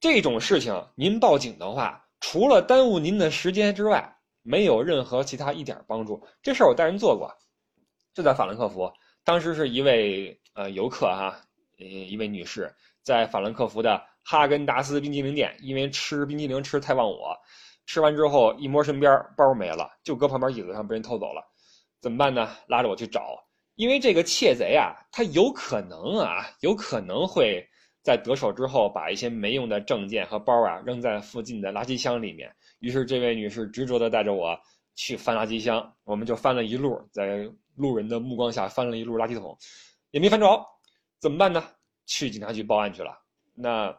[0.00, 6.22] 这种事情您报警的话，除了耽误您的时间之外，没有任何其他一点帮助。
[6.42, 7.32] 这事儿我带人做过，
[8.14, 8.92] 就在法兰克福。
[9.24, 11.40] 当时是一位呃游客哈，
[11.78, 17.36] 呃一位女士在法兰克福的哈根达斯冰激凌店，因为吃冰激凌吃太忘我，
[17.86, 21.42] 吃完之后一摸身边包没了，就搁旁边椅子上被人偷走了。
[22.00, 22.50] 怎么办呢？
[22.66, 23.38] 拉着我去找，
[23.76, 27.64] 因为这个窃贼啊，他有可能啊，有可能会
[28.02, 32.52] 在得手之后把一些没用的证件和包啊扔在附近的垃圾箱里面。
[32.82, 34.58] 于是，这位女士执着地带着我
[34.96, 39.56] 去翻垃圾箱，我们就翻了一路，在路人的目光下翻了一路垃圾桶，
[40.10, 40.66] 也没翻着，
[41.20, 41.62] 怎么办呢？
[42.06, 43.16] 去警察局报案去了。
[43.54, 43.96] 那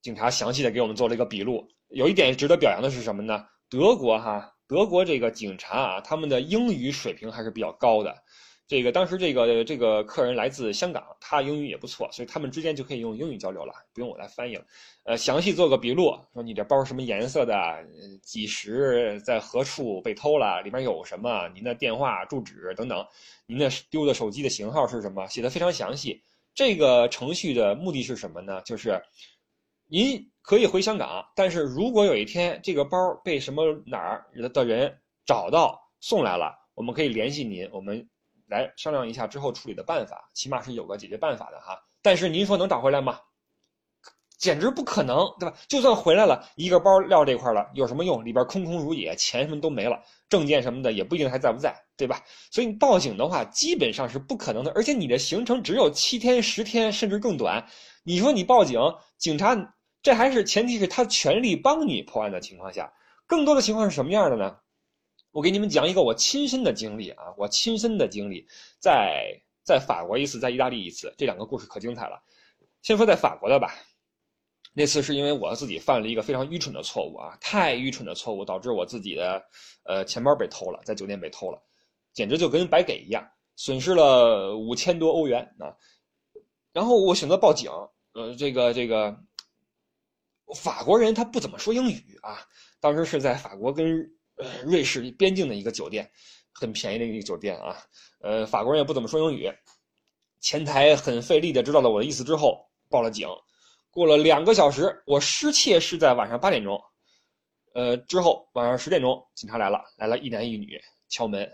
[0.00, 1.68] 警察详细的给我们做了一个笔录。
[1.88, 3.46] 有一点值得表扬的是什么呢？
[3.68, 8.16] 德国哈，德国这个警察啊，他们的英语水平还是比较高的。
[8.72, 14.64] 这个当时这个这个客人来自香港，他英语也不错，所以他们之间就可以用英语交流了，不用我来翻译了。
[15.04, 17.54] 呃，详细做个笔录，说你这包什么颜色的，
[18.22, 23.06] 几时在何处被偷了，里面有什么，您的电话、住址等等，
[23.44, 26.22] 您的丢的手机的型号是什么，写的非常详细。
[26.54, 28.62] 这个程序的目的是什么呢？
[28.64, 28.98] 就是
[29.86, 38.08] 您可以回香港，但是如果有一天这个包被什么哪儿的人找到送来了，我们可以联系您，我们。
[38.52, 41.76] 来商量一下之后处理的办法，起码是有个解决办法的哈。
[42.02, 43.18] 但是您说能找回来吗？
[44.38, 45.56] 简直不可能，对吧？
[45.68, 48.24] 就算回来了，一个包撂这块了，有什么用？
[48.24, 52.20] 里边空空如也，钱什么都没了，证件什么的也不一定还在不在，对吧？
[52.50, 54.72] 所以你报警的话，基本上是不可能的。
[54.74, 57.64] 而且你的行程只有七天、十天，甚至更短。
[58.02, 58.80] 你说你报警，
[59.16, 59.56] 警察
[60.02, 62.92] 这还是前提是他全力帮你破案的情况下，
[63.28, 64.56] 更多的情况是什么样的呢？
[65.32, 68.46] 我给你们讲一个我亲身的经历啊，我亲身的经历，
[68.78, 72.22] 在在法国一次，在意大利一次，这两个故事可精彩了。
[72.82, 73.74] 先说在法国的吧，
[74.74, 79.42] 那次是因为我自己犯了一个非常愚蠢的错误啊，太愚蠢的错误，导致我自己的
[79.84, 81.58] 呃钱包被偷了，在酒店被偷了，
[82.12, 85.74] 简直就跟白给一样，损失了五千多欧元啊。
[86.74, 87.70] 然后我选择报警，
[88.12, 89.18] 呃，这个这个
[90.56, 92.46] 法国人他不怎么说英语啊，
[92.80, 94.14] 当时是在法国跟。
[94.64, 96.10] 瑞士边境的一个酒店，
[96.52, 97.76] 很便宜的一个酒店啊。
[98.20, 99.52] 呃，法国人也不怎么说英语，
[100.40, 103.28] 前台很费力的知道了我的意思之后报了警。
[103.90, 106.80] 过了两个小时，我失窃是在晚上八点钟。
[107.74, 111.50] 呃，之后晚上十点钟，警察来了，来了一男一女敲门。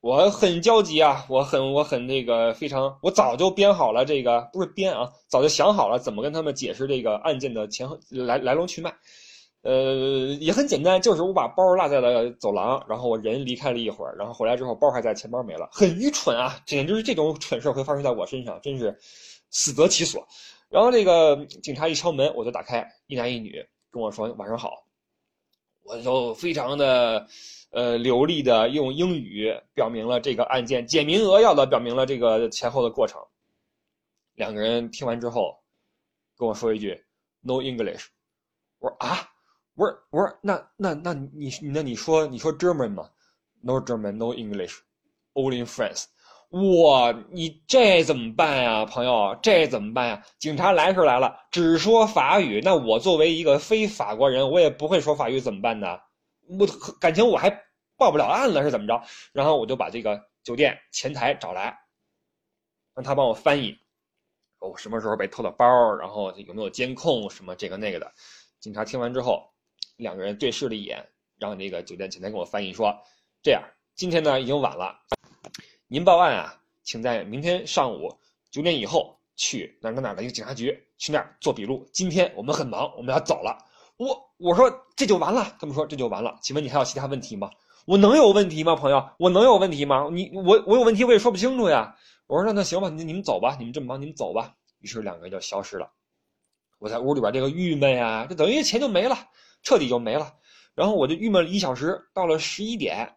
[0.00, 8.90] 我很焦急啊，我很我很那个非常，我早就编好了这个，不是编啊，早就想好了怎么跟他们解释这个案件的前后来来龙去脉。
[9.62, 16.58] 呃，也很简单，就是我把包落在了走廊，然后我人离开了一会儿，然后回来之后包还在，钱包没了，很愚蠢啊！
[16.64, 18.98] 简直是这种蠢事会发生在我身上，真是
[19.50, 20.26] 死得其所。
[20.70, 24.86] 然后这个警察一敲门，我就打开，一男一女跟我说晚上好，
[25.82, 27.26] 我就非常的
[27.70, 33.20] 呃流利的用英语表明了这个案件，简明扼要的表明了这个前后的过程。
[34.36, 35.58] 两个人听完之后
[36.38, 37.04] 跟我说一句
[37.42, 38.06] “No English”。
[38.78, 39.28] 我说啊，
[39.80, 43.08] 我说我说那那那你那你说你说 German 吗
[43.62, 44.76] ？No German, no English,
[45.32, 46.04] only France。
[46.50, 49.34] 哇，你这怎么办呀，朋友？
[49.42, 50.22] 这怎么办呀？
[50.38, 52.60] 警察来是来了，只说法语。
[52.62, 55.98] 那我作为一个非法国人，我也不会说法语，怎么办呢？
[56.58, 56.66] 我
[57.00, 57.48] 感情我还
[57.96, 59.02] 报不了案了，是怎么着？
[59.32, 61.74] 然后我就把这个酒店前台找来，
[62.94, 63.74] 让他帮我翻译。
[64.58, 65.64] 我什么时候被偷的包？
[65.96, 67.30] 然后有没有监控？
[67.30, 68.12] 什么这个那个的？
[68.58, 69.49] 警察听完之后，
[70.00, 71.06] 两个人对视了一眼，
[71.38, 72.92] 让那个酒店前台给我翻译说
[73.42, 73.62] ：“这样，
[73.94, 74.98] 今天呢已经晚了。”
[75.86, 78.08] 您报案啊，请在明天上午
[78.50, 81.86] 九点以后去哪哪哪的一个警察局，去那儿做笔录。
[81.92, 83.58] 今天我们很忙，我们要走了。
[83.96, 86.38] 我我说这就完了，他们说这就完了。
[86.42, 87.50] 请问你还有其他问题吗？
[87.86, 89.10] 我能有问题吗，朋友？
[89.18, 90.08] 我能有问题吗？
[90.10, 91.94] 你我我有问题我也说不清楚呀。
[92.26, 94.54] 我说那那行吧，你你们走吧，你们这么忙，你们走吧。
[94.78, 95.90] 于是两个人就消失了。
[96.78, 99.18] 我在屋里边这个郁闷呀，这等于钱就没了，
[99.62, 100.32] 彻底就没了。
[100.74, 103.08] 然后我就郁闷了一小时，到了十一点，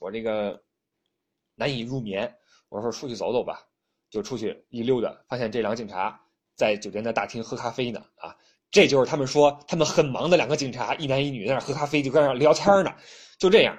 [0.00, 0.62] 我这个。
[1.54, 2.34] 难以入眠，
[2.70, 3.60] 我说出去走走吧，
[4.10, 6.18] 就出去一溜达，发现这两个警察
[6.56, 8.02] 在酒店的大厅喝咖啡呢。
[8.16, 8.34] 啊，
[8.70, 12.90] 这就是他们说他们很忙的两个警察，一男一女在那喝咖啡，就跟那聊天呢。
[13.38, 13.78] 就这样，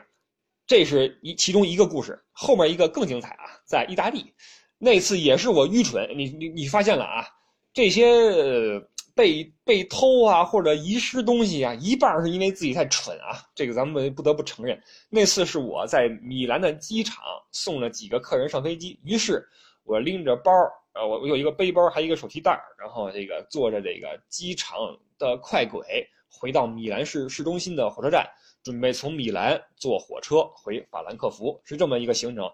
[0.68, 4.32] 这是一其中一个故事，后面一个更精彩啊，在意大利，
[4.78, 7.26] 那次也是我愚蠢，你你你发现了啊，
[7.74, 8.80] 这些。
[9.16, 14.82] 被被偷啊，或者遗失东西啊，一半是因为自己太蠢啊，这个咱们不得不承认。
[15.10, 19.48] 那次是我在米兰的机场送了几个客人上飞机，于是
[19.84, 20.52] 我拎着包，
[20.94, 24.78] 呃，我我有一个背包，还有一个手提袋，然后这个坐着这个机场
[25.20, 28.28] 的快轨回到米兰市市中心的火车站，
[28.64, 32.52] 准备从米兰坐火车回法兰克福，是这么一个行程。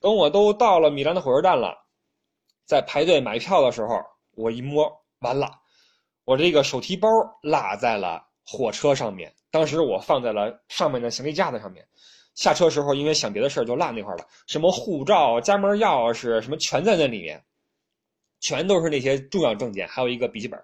[0.00, 1.74] 等我都到了米兰的火车站了，
[2.66, 4.90] 在排队买票的时候，我一摸，
[5.20, 5.50] 完了。
[6.24, 7.08] 我这个手提包
[7.42, 11.86] 落在了火车上面，当时我放在了上面的行李架子上面。
[12.34, 17.44] 下车时候因为想别的事儿就落那块了，什么护照、家门钥匙什么全在那里面，
[18.40, 20.58] 全都是那些重要证件，还有一个笔记本。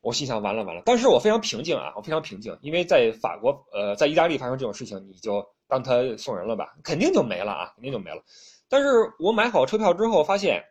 [0.00, 8.22] 我心想完了完了，当时我非常平静啊，我非常平静，因为在法国呃在意大利发生这种事情，你就当他送人了吧，肯定就没了啊，肯定就没了。
[8.68, 8.88] 但是
[9.18, 10.64] 我买好车票之后发现。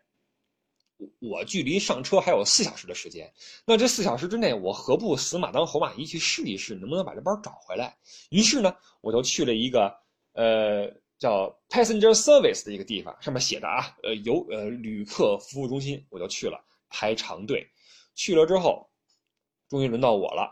[1.20, 3.30] 我距离上车还有四小时的时间，
[3.66, 7.94] 那这四小时之内，我何不死马当活马医去试一试，能不能把这包找回来？
[8.30, 9.94] 于是呢，我就去了一个
[10.32, 17.66] 呃叫 Passenger Service 的一个地方，上面写的啊，呃游呃旅客服务中心，我就去了排长队。
[18.14, 18.88] 去了之后，
[19.68, 20.50] 终于轮到我了，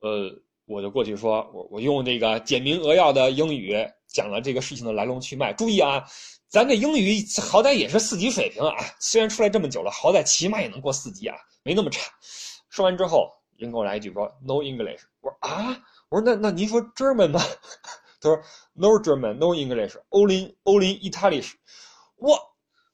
[0.00, 0.30] 呃，
[0.66, 3.74] 我就过去说，我我用这个简明扼要的英语
[4.06, 5.52] 讲了这个事情的来龙去脉。
[5.54, 6.04] 注意啊。
[6.52, 12.12] 咱这英语好歹也是四级水平啊，虽然出来这么久了，好歹起码也能过四级啊，没那么差。
[12.68, 15.74] 说完之后，人给我来一句说 “No English”，我说啊，
[16.10, 17.40] 我说那那您说 German 吗？
[18.20, 18.38] 他说
[18.74, 21.50] “No German, No English, only only Italian”。
[22.16, 22.38] 我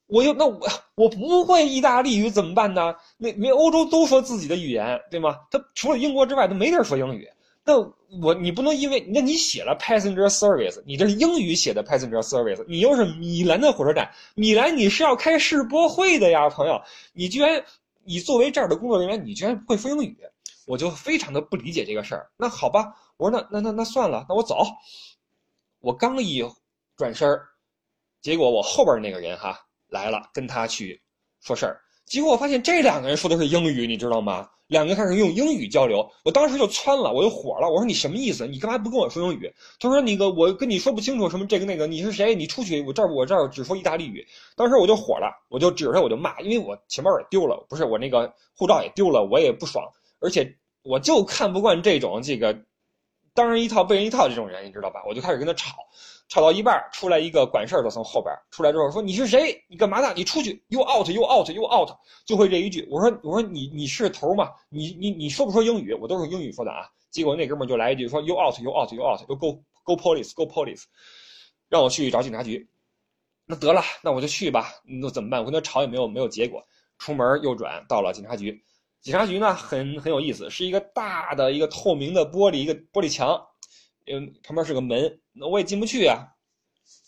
[0.07, 2.95] 我又那我我不会意大利语怎么办呢？
[3.17, 5.37] 那那欧洲都说自己的语言对吗？
[5.51, 7.29] 他除了英国之外他没地儿说英语。
[7.69, 7.77] 那
[8.23, 16.81] 我你不能因为那你写了 passenger service，你这是英语写的 passenger service，你又是米兰的火车站，米兰你是要开世博会的呀，朋友，
[17.13, 17.63] 你居然
[18.05, 20.17] 你作为这儿的工作人员，你居然不会说英语，
[20.67, 22.31] 我就非常的不理解这个事儿。
[22.39, 22.87] 那好吧，
[23.19, 24.65] 我说那那那那算了，那我走。
[25.81, 26.43] 我刚一
[26.97, 27.29] 转身
[28.23, 31.03] 结果我后边那个人哈来了，跟他去
[31.43, 34.49] 说事儿，结果我发现这两个人说的是英语，你知道吗？
[34.69, 37.69] 两个开始用英语交流，我当时就窜了，我就火了。
[37.69, 38.47] 我说你什么意思？
[38.47, 39.53] 你干嘛不跟我说英语？
[39.79, 42.35] 他说那个我跟你说不清楚什么这个那个，你是谁？
[42.35, 44.27] 你出去，我这儿我这儿只说意大利语。
[44.57, 49.85] 当时我就火了，我就指着他我就骂，因为我钱包也丢了，不是我那个护照也丢了，我也不爽，
[50.21, 52.59] 而且我就看不惯这种这个
[53.35, 55.03] 当人一套背人一套这种人，你知道吧？
[55.07, 55.77] 我就开始跟他吵。
[56.29, 59.65] 吵到一半，出来一个管事儿的从后边出来之后说：“你是谁？
[59.67, 60.13] 你干嘛的？
[60.15, 61.09] 你出去！You out!
[61.09, 61.49] You out!
[61.49, 61.91] You out！”
[62.27, 62.87] 就会这一句。
[62.91, 64.51] 我说：“我说你你是头吗？
[64.69, 65.95] 你你你说不说英语？
[65.95, 68.61] 我都是用英语说的啊。”结果那哥们就来一句说：“You out!
[68.61, 68.93] You out!
[68.93, 70.35] You out！Go go police!
[70.35, 70.85] Go police！”
[71.71, 72.69] 让我去找警察局。
[73.47, 74.69] 那得了，那我就去吧。
[74.85, 75.41] 那怎么办？
[75.41, 76.63] 我跟他吵也没有没有结果。
[76.99, 78.63] 出门右转到了警察局。
[79.01, 83.43] 警察局呢很很有意思，是一个大的一个透明的玻璃一个玻璃墙。
[84.09, 86.27] 因为，旁边是个门，那我也进不去啊。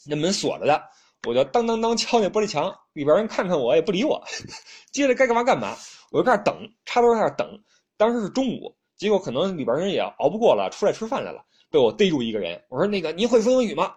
[0.07, 0.83] 那门锁着的，
[1.27, 4.23] 我就当当当敲那玻璃墙，里边人看看我也不理我。
[4.93, 5.75] 接着该干嘛干嘛，
[6.13, 7.49] 我就在那等，插头在那等。
[7.97, 12.63] 当时是中午，结果可能里边人也熬不过了，出来吃饭来了，被我逮住一个人。
[12.69, 13.95] 我说：“那个，您会说英语吗？”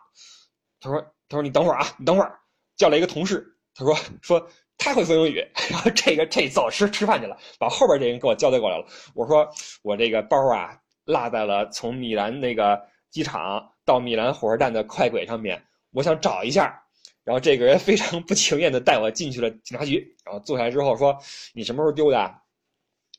[0.80, 2.39] 他说：“他说你等会儿啊，你等会儿。”
[2.78, 3.45] 叫来一个同事，
[3.76, 4.47] 他说：“说
[4.78, 5.45] 他会说英语。
[5.70, 8.86] ”然后这个这走吃吃饭去了，把后边这人给我交代过来了。
[9.14, 9.49] 我说
[9.84, 12.82] ：“我这个包啊。”落在了从米兰那个
[13.14, 15.61] 机场到米兰火车站的快轨上面，
[15.91, 16.78] 我想找一下。
[17.24, 21.16] 然后这个人非常 不情愿的带我进去了警察局，然后坐下来之后说
[21.53, 22.36] ：“你什么时候丢的？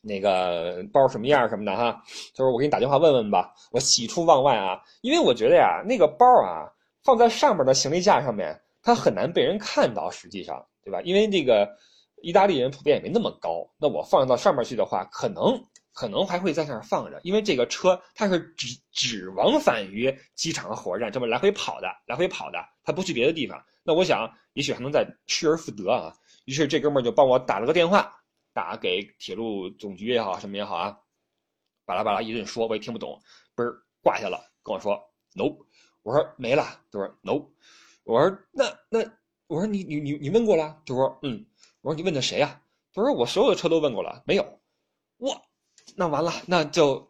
[0.02, 2.02] 那个包什么样什么的哈？”
[2.36, 6.68] 他说：“我给你打电话问问吧。”我喜出望外啊，因为我觉得呀，那个包啊
[7.04, 11.00] 放在上面的行李架上面，它很难被人看到，实际上，对吧？
[11.02, 11.66] 因为这个
[12.20, 15.58] 意大利人普遍也没那么高，那我放到上面去的话，可能。
[15.94, 23.64] 可能还会在那儿放着，因为这个车它是只只往返于机场和火车站这么来回跑的，来回跑的，它不去别的地方。
[23.84, 26.12] 那我想，也许还能再失而复得啊。
[26.46, 28.12] 于是这哥们儿就帮我打了个电话，
[28.52, 30.98] 打给铁路总局也好，什么也好啊，
[31.84, 33.22] 巴拉巴拉一顿说，我也听不懂，
[33.54, 35.00] 嘣儿挂下了，跟我说
[35.34, 35.44] no，
[36.02, 37.46] 我说没了，他说 no，
[38.02, 38.98] 我说那那
[39.46, 41.46] 我说你你你你问过了，他说嗯，
[41.82, 42.60] 我说你问的谁呀？
[42.92, 44.60] 他说我所有的车都问过了，没有，
[45.18, 45.40] 我。
[45.96, 47.08] 那完了，那就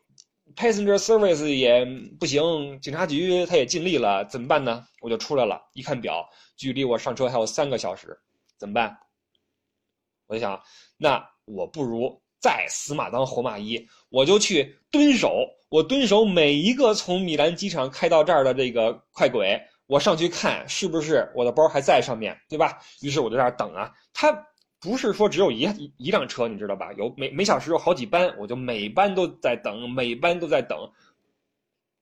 [0.55, 1.87] passenger service 也
[2.21, 4.87] 不行，警察局他也尽力了，怎么办呢？
[5.01, 8.15] 我就出来了，一看表，距离我上车还有三个小时，
[8.59, 8.95] 怎么办？
[10.27, 10.61] 我就想，
[10.99, 22.79] 那我不如再死马当活马医，我就去蹲守，我蹲守每一个从米兰机场开到这儿的这个快轨，我上去看是不是我的包还在上面对吧？
[23.01, 24.47] 于是我就在那儿等啊，他。
[24.85, 26.93] 不是说只有一一一辆车，你知道吧？
[26.93, 30.79] 有每每小时有好几班，我就每班都在等，每班都在等，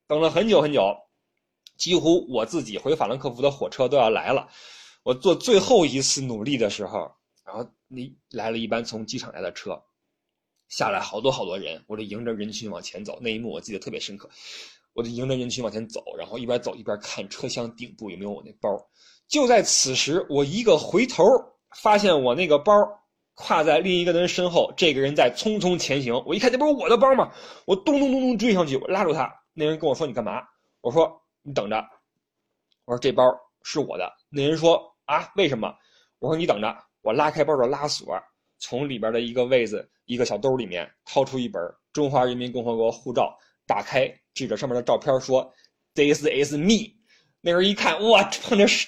[0.09, 0.93] 等了很久很久，
[1.77, 4.49] 几乎我自己回法兰克福的火车都要来了。
[5.05, 7.09] 我做最后一次努力的时候，
[7.47, 9.81] 然后你来了一班从机场来的车，
[10.69, 13.17] 下来好多好多人，我就迎着人群往前走。
[13.21, 14.29] 那一幕我记得特别深刻，
[14.93, 18.69] 我就迎着人群往前走，然后一边走一边看车厢顶部有没有我那包。
[19.29, 21.23] 就在此时，我一个回头。
[21.75, 22.73] 发现我那个包
[23.37, 26.15] 挎在另一个人身后，这个人在匆匆前行。
[26.27, 27.33] 我一看，这不是我的包吗？
[27.65, 29.33] 我咚咚咚咚追上去，我拉住他。
[29.55, 30.43] 那人跟我说：“你干嘛？”
[30.83, 31.11] 我说
[31.43, 31.77] ：“你等着。”
[32.85, 33.25] 我说：“这包
[33.63, 35.75] 是我的。”那人说：“啊，为什么？”
[36.21, 38.15] 我说：“你等着。”我拉开包的拉锁，
[38.59, 41.61] 从里边的一个位子、一个小兜里面掏出一本
[41.93, 45.53] 《中华人民共和国护照》，打开，指着上面的照片说
[45.95, 46.95] ：“This is me。”
[47.45, 48.87] 那人一看，哇，碰见失，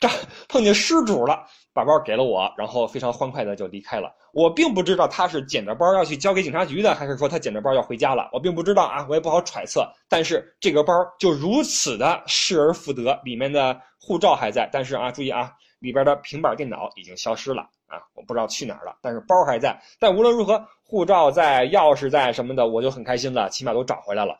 [0.00, 0.08] 这
[0.48, 1.46] 碰见失主了。
[1.72, 4.12] 把包给了我，然后非常欢快的就离开了。
[4.32, 8.28] 我并不知道他是捡着包要去交给警察局的，还是说他捡着包要回家了。
[8.32, 9.88] 我并不知道啊，我也不好揣测。
[10.08, 18.96] 但是这个包就如此的失而复得，里面的护照还在，但是啊，注意啊，里边的平板电脑已经消失了啊，我不知道去哪儿了。
[19.00, 19.80] 但是包还在。
[19.98, 24.38] 但无论如何，护照在，钥匙在，什么的，我就很开心了，起码都找回来了。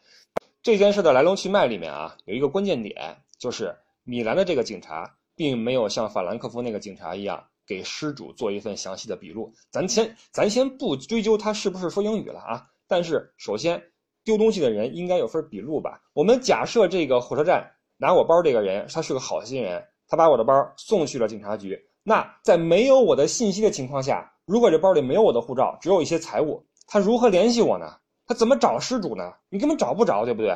[0.63, 3.75] 这件事的来龙去脉里面啊，有一个关键点，就是
[4.05, 5.11] 米兰的这个警察。
[5.41, 9.51] 并没有像法兰克福那个警察一样给失主做一份详细的笔录。
[9.71, 13.83] 咱先咱先不追究他是不是说英语了啊，但是首先
[14.23, 15.99] 丢东西的人应该有份笔录吧？
[16.13, 17.67] 我们假设这个火车站
[17.97, 21.83] 拿我包这个人他是个好心人，他把我的包送去了警察局。
[22.03, 27.87] 那在没有我的信息的情况下，如果这包里没有我的护照，只有一些财物，他如何联系我呢？
[28.27, 29.33] 他怎么找失主呢？
[29.49, 30.55] 你根本找不着，对不对？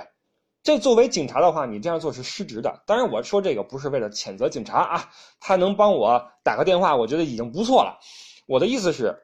[0.64, 2.82] 这作为警察的话，你这样做是失职的。
[2.86, 8.00] 当然，我说这个不是为了谴责警察啊，他能帮我打个电话，我觉得已经不错了。
[8.46, 9.14] 我的意思是，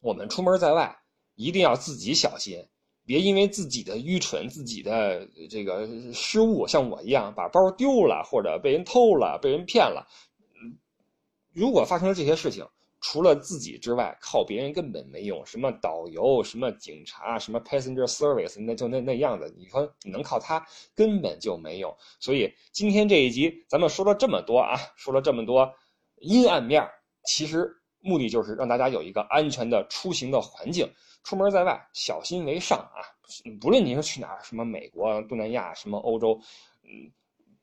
[0.00, 0.96] 我们出门在外
[1.34, 2.64] 一定要自己小心，
[3.04, 10.06] 别因为自己的愚蠢、自己的这个失误，像我一样把包丢了，或者被人偷了、被人骗了。
[11.52, 12.64] 如果发生了这些事情，
[13.00, 15.44] 除了自己之外，靠别人根本没用。
[15.46, 19.48] 什么导游，什么警察，什么 passenger service，那就那那样的。
[19.56, 21.96] 你说你能靠他，根本就没用。
[22.18, 25.72] 所以今天这一集咱们说了这么多啊，说了这么多
[26.16, 26.84] 阴暗面，
[27.24, 30.92] 其实目的就是让大家有一个安全的出行的环境。
[31.22, 32.98] 出门在外，小心为上啊！
[33.60, 36.40] 不论您是去哪儿，什么美国、东南亚，什么欧洲，
[36.82, 37.12] 嗯，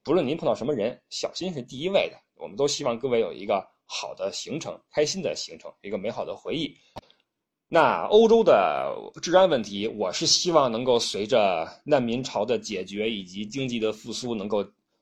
[0.02, 2.18] 不论您碰到什么人，小心是第一位的。
[2.36, 3.75] 我们都希望各位有一个。
[3.86, 6.76] 好的行程，开心的行程，一个美好的回忆。
[7.68, 14.60] 那欧洲的治安问题，我是希望能够随着难民潮的解决以及经济的复苏，能够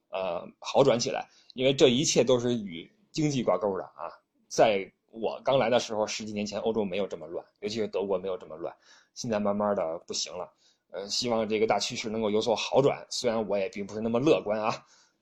[0.09, 1.27] 呃好转起来。
[1.55, 4.09] 因为这一切都是与经济挂钩的啊。
[4.47, 8.73] 在我刚来的时候，十几年前，欧洲没有这么乱，尤其是德国没有这么乱。
[9.13, 10.49] 现在慢慢的不行了，
[10.91, 13.05] 呃，希望这个大趋势能够有所好转。
[13.09, 14.73] 虽然我也并不是那么乐观啊。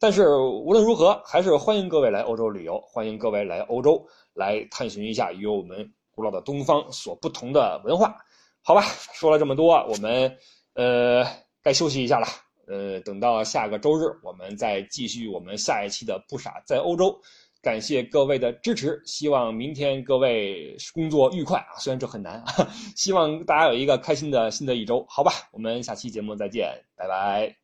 [0.01, 8.15] 但是无论如何，还是欢迎各位来欧洲旅游，欢迎各位来欧洲来探寻一下与我们古老的东方所不同的文化。
[8.63, 8.81] 好吧，
[9.13, 10.35] 说了这么多，我们
[10.73, 11.23] 呃
[11.61, 12.25] 该休息一下了。
[12.65, 17.15] 呃，等到下个周日，我们再继续我们下一期的不傻在欧洲。
[17.61, 21.77] 感谢各位的支持，希望明天各位工作愉快啊！
[21.77, 25.31] 虽然这很难啊，希望大家有一个开心的新的一周，好吧？
[25.51, 27.60] 我们下期节目再见，拜拜。